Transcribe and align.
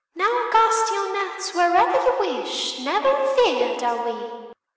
"Now 0.15 0.49
cast 0.51 0.91
your 0.91 1.13
nets 1.13 1.53
wherever 1.53 1.91
you 1.93 2.15
wish,— 2.39 2.79
Never 2.79 3.07
afeard 3.07 3.83
are 3.83 4.43
we!" 4.43 4.51